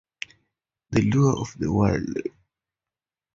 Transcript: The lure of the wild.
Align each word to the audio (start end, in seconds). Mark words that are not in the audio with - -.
The 0.89 0.99
lure 1.03 1.37
of 1.37 1.53
the 1.59 1.71
wild. 1.71 2.17